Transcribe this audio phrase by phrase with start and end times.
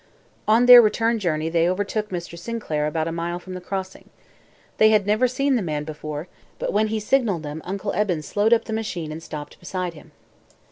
[0.47, 2.35] On their return journey they overtook Mr.
[2.35, 4.09] Sinclair at about a mile from the Crossing.
[4.77, 6.27] They had never seen the man before,
[6.57, 7.61] but when he signaled them.
[7.65, 10.11] Uncle Eben slowed up the machine and stopped beside him.